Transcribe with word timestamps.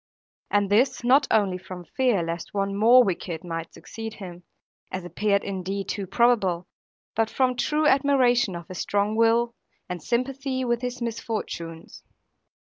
And 0.49 0.71
this, 0.71 1.03
not 1.03 1.27
only 1.29 1.59
from 1.59 1.85
fear 1.85 2.23
lest 2.23 2.55
one 2.55 2.75
more 2.75 3.03
wicked 3.03 3.43
might 3.43 3.71
succeed 3.71 4.15
him 4.15 4.41
(as 4.91 5.05
appeared 5.05 5.43
indeed 5.43 5.89
too 5.89 6.07
probable), 6.07 6.65
but 7.15 7.29
from 7.29 7.55
true 7.55 7.85
admiration 7.85 8.55
of 8.55 8.67
his 8.67 8.79
strong 8.79 9.15
will, 9.15 9.53
and 9.87 10.01
sympathy 10.01 10.65
with 10.65 10.81
his 10.81 11.03
misfortunes. 11.03 12.01